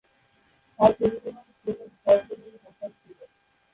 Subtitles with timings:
[0.79, 3.25] তাঁর প্রকৃত নাম সৈয়দ ফজল-উল-হাসান ছিলো।